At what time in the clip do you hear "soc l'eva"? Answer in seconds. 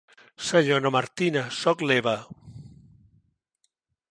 1.57-2.15